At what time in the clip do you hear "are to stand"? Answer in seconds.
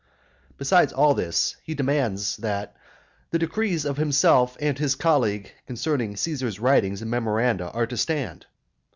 7.69-8.47